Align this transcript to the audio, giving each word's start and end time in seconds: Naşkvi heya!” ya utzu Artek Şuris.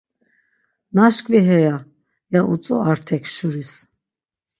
Naşkvi 0.95 1.39
heya!” 1.47 1.75
ya 2.33 2.41
utzu 2.53 2.75
Artek 2.91 3.23
Şuris. 3.35 3.73